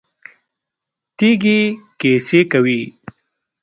تیږې 1.17 1.59
کیسې 1.99 2.41
کوي. 2.51 2.81